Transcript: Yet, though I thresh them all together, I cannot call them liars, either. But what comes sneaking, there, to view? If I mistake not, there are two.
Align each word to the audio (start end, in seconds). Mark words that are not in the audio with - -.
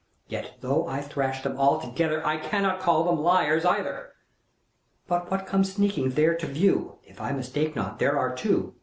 Yet, 0.27 0.57
though 0.61 0.87
I 0.87 0.99
thresh 1.03 1.43
them 1.43 1.59
all 1.59 1.79
together, 1.79 2.25
I 2.25 2.37
cannot 2.37 2.79
call 2.79 3.03
them 3.03 3.19
liars, 3.19 3.63
either. 3.63 4.13
But 5.05 5.29
what 5.29 5.45
comes 5.45 5.73
sneaking, 5.73 6.13
there, 6.13 6.33
to 6.37 6.47
view? 6.47 6.97
If 7.03 7.21
I 7.21 7.33
mistake 7.33 7.75
not, 7.75 7.99
there 7.99 8.17
are 8.17 8.35
two. 8.35 8.73